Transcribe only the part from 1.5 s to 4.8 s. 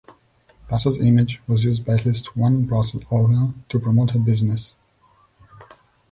used by at least one brothel owner to promote her business.